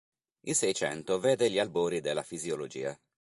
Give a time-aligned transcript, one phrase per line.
[0.47, 2.99] Il Seicento vede gli albori della fisiologia.